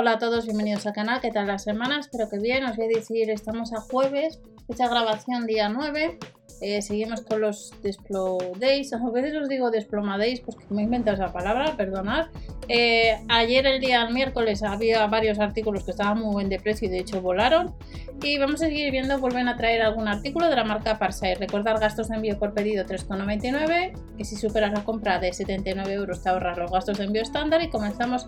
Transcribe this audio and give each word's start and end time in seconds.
Hola 0.00 0.12
a 0.12 0.18
todos, 0.20 0.44
bienvenidos 0.44 0.86
al 0.86 0.92
canal, 0.92 1.20
¿qué 1.20 1.32
tal 1.32 1.48
la 1.48 1.58
semana? 1.58 1.98
Espero 1.98 2.28
que 2.28 2.38
bien, 2.38 2.64
os 2.64 2.76
voy 2.76 2.84
a 2.84 2.88
decir, 2.88 3.28
estamos 3.30 3.72
a 3.72 3.80
jueves, 3.80 4.38
fecha 4.68 4.86
grabación 4.86 5.44
día 5.44 5.68
9, 5.68 6.20
eh, 6.60 6.82
seguimos 6.82 7.22
con 7.22 7.40
los 7.40 7.72
Desplo 7.82 8.38
Days, 8.60 8.92
a 8.92 9.10
veces 9.10 9.34
os 9.34 9.48
digo 9.48 9.72
Desploma 9.72 10.16
Days 10.16 10.38
porque 10.38 10.64
me 10.70 10.82
he 10.82 10.84
inventado 10.84 11.16
esa 11.16 11.32
palabra, 11.32 11.76
perdonad. 11.76 12.28
Eh, 12.68 13.18
ayer 13.28 13.66
el 13.66 13.80
día 13.80 14.08
miércoles 14.10 14.62
había 14.62 15.06
varios 15.06 15.38
artículos 15.38 15.84
que 15.84 15.92
estaban 15.92 16.20
muy 16.20 16.32
buen 16.32 16.48
de 16.50 16.60
precio 16.60 16.86
y 16.86 16.90
de 16.90 16.98
hecho 16.98 17.22
volaron. 17.22 17.74
Y 18.22 18.36
vamos 18.38 18.56
a 18.56 18.66
seguir 18.66 18.90
viendo, 18.90 19.18
vuelven 19.18 19.48
a 19.48 19.56
traer 19.56 19.80
algún 19.80 20.06
artículo 20.06 20.48
de 20.48 20.56
la 20.56 20.64
marca 20.64 20.98
Parsai. 20.98 21.34
Recordar 21.34 21.78
gastos 21.78 22.08
de 22.08 22.16
envío 22.16 22.38
por 22.38 22.52
pedido 22.52 22.84
3,99, 22.84 23.92
que 24.16 24.24
si 24.24 24.36
superas 24.36 24.72
la 24.72 24.84
compra 24.84 25.18
de 25.18 25.32
79 25.32 25.92
euros 25.92 26.22
te 26.22 26.28
ahorras 26.28 26.58
los 26.58 26.70
gastos 26.70 26.98
de 26.98 27.04
envío 27.04 27.22
estándar 27.22 27.62
y 27.62 27.70
comenzamos 27.70 28.26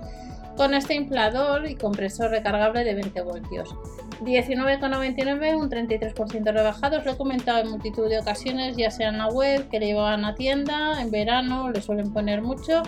con 0.56 0.74
este 0.74 0.94
inflador 0.94 1.68
y 1.68 1.74
compresor 1.74 2.30
recargable 2.30 2.84
de 2.84 2.94
20 2.94 3.20
voltios. 3.22 3.74
19,99, 4.22 5.56
un 5.56 5.70
33% 5.70 6.52
rebajado. 6.52 6.98
Os 6.98 7.04
lo 7.04 7.12
he 7.12 7.16
comentado 7.16 7.60
en 7.60 7.70
multitud 7.70 8.08
de 8.08 8.18
ocasiones, 8.18 8.76
ya 8.76 8.90
sea 8.90 9.08
en 9.08 9.18
la 9.18 9.28
web, 9.28 9.68
que 9.68 9.80
le 9.80 9.86
llevan 9.86 10.24
a 10.24 10.34
tienda, 10.34 11.00
en 11.00 11.10
verano 11.10 11.70
le 11.70 11.80
suelen 11.80 12.12
poner 12.12 12.42
mucho 12.42 12.82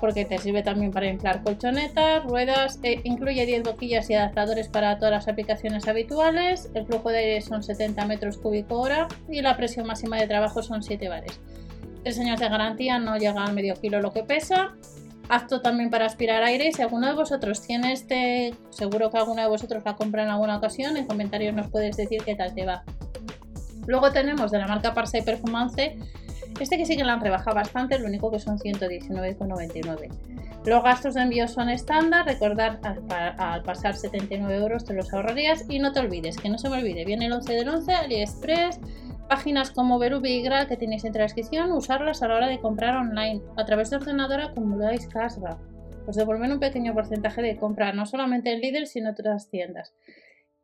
porque 0.00 0.24
te 0.24 0.38
sirve 0.38 0.62
también 0.62 0.90
para 0.90 1.06
inflar 1.06 1.42
colchonetas, 1.42 2.24
ruedas, 2.24 2.78
e 2.82 3.00
incluye 3.04 3.46
10 3.46 3.62
boquillas 3.62 4.08
y 4.10 4.14
adaptadores 4.14 4.68
para 4.68 4.98
todas 4.98 5.12
las 5.12 5.28
aplicaciones 5.28 5.88
habituales, 5.88 6.70
el 6.74 6.86
flujo 6.86 7.10
de 7.10 7.18
aire 7.18 7.40
son 7.40 7.62
70 7.62 8.04
metros 8.06 8.38
cúbico 8.38 8.80
hora 8.80 9.08
y 9.28 9.42
la 9.42 9.56
presión 9.56 9.86
máxima 9.86 10.18
de 10.18 10.26
trabajo 10.26 10.62
son 10.62 10.82
7 10.82 11.08
bares. 11.08 11.40
3 12.02 12.18
años 12.20 12.40
de 12.40 12.48
garantía, 12.48 12.98
no 12.98 13.16
llega 13.16 13.44
al 13.44 13.54
medio 13.54 13.74
kilo 13.74 14.00
lo 14.00 14.12
que 14.12 14.22
pesa 14.22 14.74
Apto 15.28 15.62
también 15.62 15.90
para 15.90 16.04
aspirar 16.04 16.42
aire. 16.42 16.70
Si 16.72 16.82
alguno 16.82 17.06
de 17.06 17.14
vosotros 17.14 17.62
tiene 17.62 17.92
este, 17.92 18.54
seguro 18.70 19.10
que 19.10 19.18
alguno 19.18 19.40
de 19.40 19.48
vosotros 19.48 19.82
la 19.84 19.96
compra 19.96 20.22
en 20.22 20.28
alguna 20.28 20.58
ocasión, 20.58 20.96
en 20.96 21.06
comentarios 21.06 21.54
nos 21.54 21.70
puedes 21.70 21.96
decir 21.96 22.22
qué 22.24 22.34
tal 22.34 22.54
te 22.54 22.66
va. 22.66 22.84
Luego 23.86 24.12
tenemos 24.12 24.50
de 24.50 24.58
la 24.58 24.66
marca 24.66 24.92
Parsai 24.92 25.24
Performance, 25.24 25.92
este 26.60 26.76
que 26.76 26.86
sí 26.86 26.96
que 26.96 27.04
la 27.04 27.14
han 27.14 27.20
rebajado 27.20 27.56
bastante, 27.56 27.98
lo 27.98 28.06
único 28.06 28.30
que 28.30 28.38
son 28.38 28.58
119,99. 28.58 30.08
Los 30.64 30.82
gastos 30.82 31.14
de 31.14 31.22
envío 31.22 31.48
son 31.48 31.68
estándar, 31.68 32.26
recordar 32.26 32.80
al, 32.82 33.62
pasar 33.62 33.94
79 33.94 34.56
euros 34.56 34.84
te 34.84 34.94
los 34.94 35.12
ahorrarías 35.12 35.64
y 35.68 35.78
no 35.78 35.92
te 35.92 36.00
olvides, 36.00 36.36
que 36.36 36.48
no 36.48 36.58
se 36.58 36.70
me 36.70 36.78
olvide, 36.78 37.04
viene 37.04 37.26
el 37.26 37.32
11 37.32 37.52
del 37.52 37.68
11, 37.68 37.92
AliExpress, 37.92 38.80
Páginas 39.28 39.70
como 39.70 39.98
Verubi 39.98 40.32
y 40.32 40.42
Gral 40.42 40.68
que 40.68 40.76
tenéis 40.76 41.04
en 41.04 41.12
transcripción, 41.12 41.72
usarlas 41.72 42.22
a 42.22 42.28
la 42.28 42.36
hora 42.36 42.48
de 42.48 42.60
comprar 42.60 42.94
online. 42.96 43.40
A 43.56 43.64
través 43.64 43.88
de 43.88 43.96
ordenador 43.96 44.40
acumuláis 44.40 45.06
cashback. 45.06 45.58
Os 46.06 46.16
devuelven 46.16 46.52
un 46.52 46.60
pequeño 46.60 46.92
porcentaje 46.92 47.40
de 47.40 47.56
compra, 47.56 47.92
no 47.94 48.04
solamente 48.04 48.52
en 48.52 48.60
Lidl, 48.60 48.86
sino 48.86 49.08
en 49.08 49.12
otras 49.14 49.48
tiendas. 49.48 49.94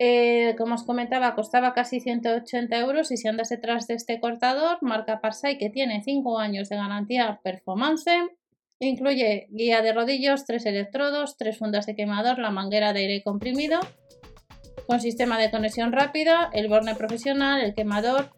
Eh, 0.02 0.54
como 0.56 0.76
os 0.76 0.84
comentaba, 0.84 1.34
costaba 1.34 1.74
casi 1.74 2.00
180 2.00 2.74
euros 2.78 3.12
y 3.12 3.18
si 3.18 3.28
andas 3.28 3.50
detrás 3.50 3.86
de 3.86 3.92
este 3.92 4.18
cortador, 4.18 4.78
marca 4.80 5.20
Parsai 5.20 5.58
que 5.58 5.68
tiene 5.68 6.02
5 6.02 6.38
años 6.38 6.70
de 6.70 6.76
garantía 6.76 7.38
performance, 7.44 8.10
incluye 8.78 9.46
guía 9.50 9.82
de 9.82 9.92
rodillos, 9.92 10.46
3 10.46 10.64
electrodos, 10.64 11.36
3 11.36 11.58
fundas 11.58 11.84
de 11.84 11.96
quemador, 11.96 12.38
la 12.38 12.50
manguera 12.50 12.94
de 12.94 13.00
aire 13.00 13.22
comprimido, 13.22 13.78
con 14.86 15.02
sistema 15.02 15.38
de 15.38 15.50
conexión 15.50 15.92
rápida, 15.92 16.48
el 16.54 16.68
borne 16.68 16.94
profesional, 16.94 17.60
el 17.60 17.74
quemador, 17.74 18.30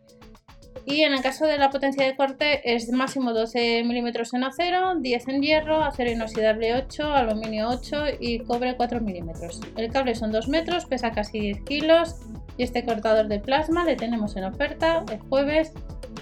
y 0.85 1.03
en 1.03 1.13
el 1.13 1.23
caso 1.23 1.47
de 1.47 1.59
la 1.59 1.71
potencia 1.71 2.05
de 2.05 2.17
corte 2.17 2.75
es 2.75 2.91
máximo 2.91 3.33
12 3.33 3.85
milímetros 3.85 4.35
en 4.35 4.45
acero, 4.45 4.97
10 4.97 5.29
en 5.29 5.43
hierro, 5.43 5.85
acero 5.85 6.11
inoxidable 6.11 6.75
8, 6.75 7.13
aluminio 7.13 7.69
8 7.69 8.05
y 8.21 8.41
cobre 8.41 8.77
4 8.77 9.01
milímetros. 9.01 9.61
El 9.77 9.93
cable 9.93 10.15
son 10.15 10.33
2 10.33 10.49
metros, 10.49 10.87
pesa 10.87 11.13
casi 11.13 11.39
10 11.39 11.63
kilos 11.63 12.17
y 12.57 12.65
este 12.65 12.85
cortador 12.85 13.29
de 13.29 13.39
plasma 13.39 13.85
le 13.85 13.97
tenemos 13.97 14.37
en 14.37 14.45
oferta 14.45 15.05
el 15.11 15.21
jueves 15.21 15.73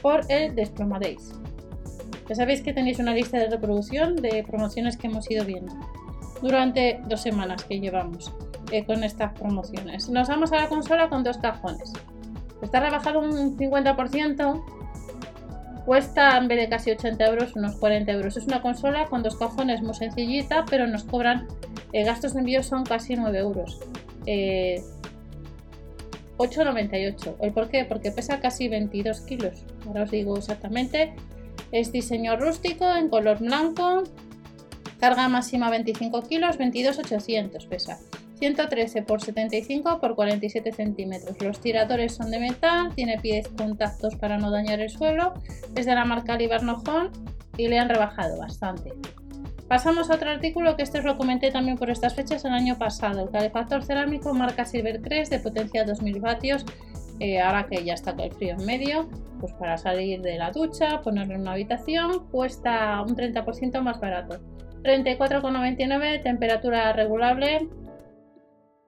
por 0.03 0.21
el 0.29 0.55
Desploma 0.55 0.99
Days. 0.99 1.33
Ya 2.29 2.35
sabéis 2.35 2.63
que 2.63 2.73
tenéis 2.73 2.99
una 2.99 3.15
lista 3.15 3.39
de 3.39 3.49
reproducción 3.49 4.17
de 4.17 4.45
promociones 4.45 4.97
que 4.97 5.09
hemos 5.09 5.29
ido 5.31 5.45
viendo 5.45 5.73
durante 6.43 7.01
dos 7.09 7.23
semanas 7.23 7.65
que 7.65 7.81
llevamos 7.81 8.33
eh, 8.71 8.85
con 8.85 9.03
estas 9.05 9.33
promociones. 9.39 10.09
Nos 10.09 10.29
vamos 10.29 10.53
a 10.53 10.57
la 10.57 10.69
consola 10.69 11.09
con 11.09 11.25
dos 11.25 11.39
cajones. 11.39 11.93
Está 12.63 12.81
rebajado 12.81 13.21
un 13.21 13.57
50%. 13.57 14.65
Cuesta 15.87 16.37
en 16.37 16.47
vez 16.47 16.59
de 16.59 16.69
casi 16.69 16.91
80 16.91 17.27
euros, 17.27 17.57
unos 17.57 17.77
40 17.77 18.13
euros. 18.13 18.37
Es 18.37 18.45
una 18.45 18.63
consola 18.63 19.07
con 19.07 19.23
dos 19.23 19.37
cajones 19.37 19.83
muy 19.83 19.95
sencillita, 19.95 20.65
pero 20.69 20.87
nos 20.87 21.05
cobran 21.05 21.49
eh, 21.93 22.05
gastos 22.05 22.35
de 22.35 22.41
envío 22.41 22.63
son 22.63 22.85
casi 22.85 23.17
9 23.17 23.39
euros. 23.39 23.81
8,98. 24.27 24.27
Eh, 24.27 24.83
¿El 27.41 27.53
por 27.53 27.69
qué? 27.69 27.85
Porque 27.85 28.11
pesa 28.11 28.41
casi 28.41 28.69
22 28.69 29.21
kilos. 29.23 29.65
Ahora 29.87 30.05
os 30.05 30.11
digo 30.11 30.37
exactamente. 30.37 31.15
Es 31.73 31.93
diseño 31.93 32.37
rústico 32.37 32.93
en 32.95 33.09
color 33.09 33.39
blanco. 33.39 34.05
Carga 34.99 35.29
máxima 35.29 35.71
25 35.71 36.23
kilos, 36.23 36.59
22,800 36.59 37.67
pesa. 37.67 37.99
113 38.41 39.03
por 39.03 39.21
75 39.21 40.01
por 40.01 40.17
47 40.17 40.73
centímetros. 40.73 41.41
Los 41.41 41.61
tiradores 41.61 42.15
son 42.15 42.31
de 42.31 42.41
metal, 42.41 42.93
tiene 42.95 43.19
pies 43.19 43.49
contactos 43.49 44.17
para 44.17 44.39
no 44.39 44.51
dañar 44.51 44.81
el 44.81 44.91
suelo, 44.91 45.35
es 45.77 45.87
de 45.87 45.95
la 45.95 46.05
marca 46.05 46.37
Libarnojón 46.37 47.11
y 47.57 47.69
le 47.69 47.79
han 47.79 47.89
rebajado 47.89 48.39
bastante. 48.39 48.93
Pasamos 49.69 50.11
a 50.11 50.15
otro 50.15 50.31
artículo 50.31 50.75
que 50.75 50.83
este 50.83 50.99
os 50.99 51.05
lo 51.05 51.17
comenté 51.17 51.53
también 51.53 51.79
por 51.79 51.91
estas 51.91 52.15
fechas 52.17 52.45
el 52.45 52.53
año 52.53 52.77
pasado. 52.77 53.23
El 53.23 53.31
calefactor 53.31 53.85
cerámico 53.85 54.35
marca 54.35 54.65
Silvercrest 54.65 55.31
de 55.31 55.39
potencia 55.39 55.85
2000 55.85 56.21
vatios. 56.21 56.67
Eh, 57.21 57.41
ahora 57.41 57.67
que 57.67 57.85
ya 57.85 57.95
está 57.95 58.13
con 58.13 58.23
el 58.23 58.33
frío 58.33 58.57
en 58.59 58.65
medio, 58.65 59.09
pues 59.39 59.53
para 59.53 59.77
salir 59.77 60.23
de 60.23 60.39
la 60.39 60.51
ducha, 60.51 61.03
ponerlo 61.03 61.35
en 61.35 61.43
una 61.43 61.53
habitación, 61.53 62.27
cuesta 62.31 63.01
un 63.03 63.15
30% 63.15 63.81
más 63.83 64.01
barato. 64.01 64.41
34,99, 64.83 66.23
temperatura 66.23 66.93
regulable, 66.93 67.69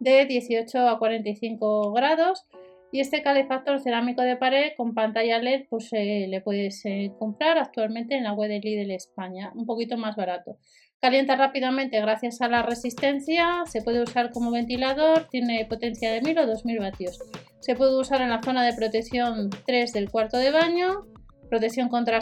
de 0.03 0.27
18 0.27 0.89
a 0.89 0.99
45 0.99 1.93
grados 1.93 2.47
y 2.91 3.01
este 3.01 3.23
calefactor 3.23 3.81
cerámico 3.81 4.23
de 4.23 4.37
pared 4.37 4.73
con 4.77 4.95
pantalla 4.95 5.39
LED 5.39 5.65
pues 5.71 5.89
eh, 5.93 6.27
le 6.29 6.41
puedes 6.43 6.85
eh, 6.85 7.13
comprar 7.19 7.57
actualmente 7.57 8.15
en 8.17 8.25
la 8.25 8.35
web 8.35 8.51
de 8.51 8.61
Lidl 8.61 8.91
España, 8.91 9.51
un 9.55 9.65
poquito 9.65 9.97
más 9.97 10.15
barato. 10.15 10.59
Calienta 11.01 11.35
rápidamente 11.35 12.01
gracias 12.01 12.41
a 12.43 12.49
la 12.49 12.63
resistencia, 12.63 13.65
se 13.67 13.83
puede 13.83 14.03
usar 14.03 14.31
como 14.31 14.53
ventilador, 14.53 15.29
tiene 15.31 15.65
potencia 15.65 16.13
de 16.13 16.21
1000 16.21 16.39
o 16.39 16.47
2000 16.47 16.79
vatios. 16.79 17.19
Se 17.61 17.75
puede 17.75 17.99
usar 17.99 18.21
en 18.21 18.31
la 18.31 18.43
zona 18.43 18.65
de 18.65 18.75
protección 18.75 19.51
3 19.67 19.93
del 19.93 20.11
cuarto 20.11 20.37
de 20.37 20.53
baño, 20.53 21.07
protección 21.49 21.89
contra 21.89 22.21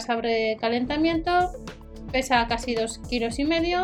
calentamiento 0.59 1.51
pesa 2.11 2.45
casi 2.47 2.75
2 2.75 2.99
kilos 3.09 3.39
y 3.39 3.45
medio 3.45 3.83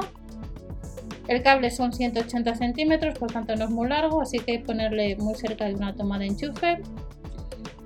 el 1.28 1.44
cable 1.44 1.72
son 1.72 1.94
180 1.94 2.56
centímetros, 2.56 3.18
por 3.18 3.32
tanto 3.32 3.56
no 3.56 3.66
es 3.66 3.70
muy 3.70 3.88
largo, 3.90 4.22
así 4.22 4.40
que 4.40 4.52
hay 4.52 4.58
que 4.60 4.66
ponerle 4.66 5.16
muy 5.18 5.36
cerca 5.36 5.66
de 5.66 5.76
una 5.76 5.94
toma 5.94 6.18
de 6.20 6.28
enchufe. 6.28 6.82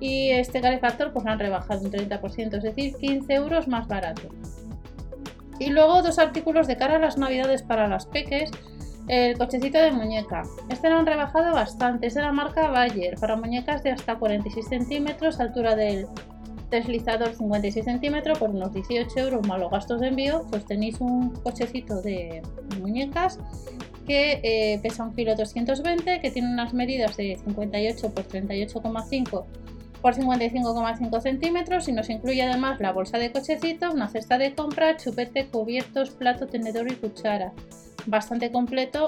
Y 0.00 0.30
este 0.30 0.60
calefactor 0.60 1.12
pues 1.12 1.24
lo 1.24 1.30
han 1.30 1.38
rebajado 1.38 1.82
un 1.82 1.92
30%, 1.92 2.56
es 2.56 2.62
decir, 2.62 2.94
15 2.96 3.32
euros 3.34 3.68
más 3.68 3.86
barato. 3.88 4.28
Y 5.58 5.70
luego 5.70 6.02
dos 6.02 6.18
artículos 6.18 6.66
de 6.66 6.76
cara 6.76 6.96
a 6.96 6.98
las 6.98 7.18
navidades 7.18 7.62
para 7.62 7.88
las 7.88 8.06
peques. 8.06 8.50
El 9.08 9.36
cochecito 9.36 9.78
de 9.78 9.90
muñeca. 9.90 10.44
Este 10.68 10.88
lo 10.88 10.96
han 10.96 11.06
rebajado 11.06 11.52
bastante, 11.52 12.06
es 12.06 12.14
de 12.14 12.22
la 12.22 12.32
marca 12.32 12.68
Bayer, 12.68 13.16
para 13.16 13.36
muñecas 13.36 13.82
de 13.82 13.90
hasta 13.90 14.16
46 14.16 14.68
centímetros, 14.68 15.40
altura 15.40 15.74
del 15.74 16.06
deslizador 16.72 17.34
56 17.36 17.84
centímetros 17.84 18.38
por 18.38 18.50
unos 18.50 18.72
18 18.72 19.16
euros 19.20 19.46
más 19.46 19.60
los 19.60 19.70
gastos 19.70 20.00
de 20.00 20.08
envío, 20.08 20.44
pues 20.50 20.64
tenéis 20.64 21.00
un 21.00 21.30
cochecito 21.30 22.02
de 22.02 22.42
muñecas 22.80 23.38
que 24.06 24.40
eh, 24.42 24.80
pesa 24.82 25.04
un 25.04 25.14
kilo 25.14 25.36
220, 25.36 26.20
que 26.20 26.30
tiene 26.32 26.52
unas 26.52 26.74
medidas 26.74 27.16
de 27.16 27.38
58 27.44 28.12
por 28.12 28.26
38,5 28.26 29.44
por 30.00 30.16
55,5 30.16 31.20
centímetros 31.20 31.86
y 31.86 31.92
nos 31.92 32.10
incluye 32.10 32.42
además 32.42 32.80
la 32.80 32.92
bolsa 32.92 33.18
de 33.18 33.30
cochecito, 33.30 33.92
una 33.92 34.08
cesta 34.08 34.36
de 34.36 34.52
compra, 34.52 34.96
chupete, 34.96 35.46
cubiertos, 35.46 36.10
plato, 36.10 36.48
tenedor 36.48 36.90
y 36.90 36.96
cuchara. 36.96 37.52
Bastante 38.06 38.50
completo 38.50 39.06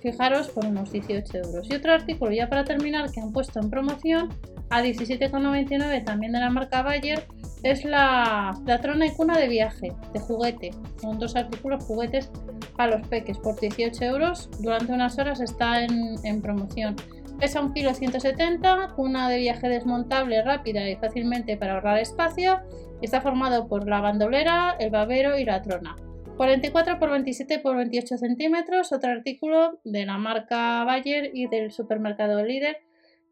fijaros 0.00 0.48
por 0.48 0.66
unos 0.66 0.90
18 0.90 1.38
euros. 1.38 1.70
Y 1.70 1.74
otro 1.74 1.92
artículo 1.92 2.32
ya 2.32 2.48
para 2.48 2.64
terminar 2.64 3.12
que 3.12 3.20
han 3.20 3.32
puesto 3.32 3.60
en 3.60 3.70
promoción 3.70 4.28
a 4.70 4.82
17,99 4.82 6.04
también 6.04 6.32
de 6.32 6.40
la 6.40 6.50
marca 6.50 6.82
Bayer 6.82 7.26
es 7.62 7.84
la, 7.84 8.56
la, 8.66 8.80
trona 8.80 9.06
y 9.06 9.10
cuna 9.10 9.36
de 9.38 9.48
viaje 9.48 9.92
de 10.12 10.20
juguete. 10.20 10.70
Son 11.00 11.18
dos 11.18 11.34
artículos 11.36 11.84
juguetes 11.84 12.30
para 12.76 12.98
los 12.98 13.06
peques 13.08 13.38
por 13.38 13.58
18 13.58 14.04
euros. 14.04 14.48
Durante 14.60 14.92
unas 14.92 15.18
horas 15.18 15.40
está 15.40 15.82
en, 15.82 16.14
en 16.24 16.40
promoción. 16.40 16.96
Pesa 17.40 17.60
un 17.60 17.72
kilo 17.72 17.94
170, 17.94 18.92
cuna 18.96 19.28
de 19.28 19.38
viaje 19.38 19.68
desmontable 19.68 20.42
rápida 20.42 20.88
y 20.88 20.96
fácilmente 20.96 21.56
para 21.56 21.74
ahorrar 21.74 21.98
espacio. 21.98 22.60
Está 23.00 23.20
formado 23.20 23.68
por 23.68 23.88
la 23.88 24.00
bandolera, 24.00 24.76
el 24.78 24.90
babero 24.90 25.38
y 25.38 25.44
la 25.44 25.62
trona. 25.62 25.96
44 26.36 27.00
por 27.00 27.10
27 27.10 27.58
por 27.58 27.76
28 27.76 28.16
centímetros, 28.16 28.92
otro 28.92 29.10
artículo 29.10 29.80
de 29.84 30.06
la 30.06 30.18
marca 30.18 30.84
Bayer 30.84 31.32
y 31.34 31.48
del 31.48 31.72
supermercado 31.72 32.44
Líder 32.44 32.78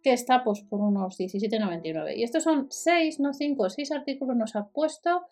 que 0.06 0.12
está 0.12 0.44
pues 0.44 0.60
por 0.60 0.80
unos 0.80 1.18
17,99. 1.18 2.16
Y 2.16 2.22
estos 2.22 2.44
son 2.44 2.68
6, 2.70 3.18
no 3.18 3.32
5, 3.32 3.70
6 3.70 3.90
artículos 3.90 4.36
nos 4.36 4.54
ha 4.54 4.68
puesto 4.68 5.22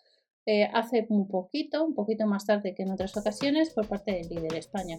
eh, 0.45 0.69
hace 0.73 1.05
un 1.07 1.29
poquito, 1.29 1.85
un 1.85 1.95
poquito 1.95 2.27
más 2.27 2.45
tarde 2.45 2.75
que 2.75 2.83
en 2.83 2.91
otras 2.91 3.15
ocasiones 3.15 3.69
por 3.69 3.87
parte 3.87 4.11
del 4.11 4.27
Líder 4.27 4.55
España. 4.55 4.97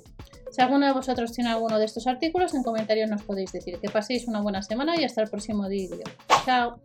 Si 0.50 0.62
alguno 0.62 0.86
de 0.86 0.92
vosotros 0.92 1.30
tiene 1.32 1.50
alguno 1.50 1.78
de 1.78 1.84
estos 1.84 2.06
artículos, 2.06 2.54
en 2.54 2.62
comentarios 2.62 3.10
nos 3.10 3.22
podéis 3.22 3.52
decir. 3.52 3.78
Que 3.78 3.90
paséis 3.90 4.26
una 4.26 4.40
buena 4.40 4.62
semana 4.62 4.98
y 4.98 5.04
hasta 5.04 5.20
el 5.20 5.28
próximo 5.28 5.68
vídeo. 5.68 6.04
Chao. 6.46 6.80